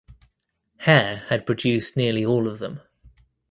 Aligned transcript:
Hare 0.77 1.17
had 1.29 1.45
produced 1.45 1.95
nearly 1.95 2.25
all 2.25 2.47
of 2.47 2.57
them. 2.57 2.81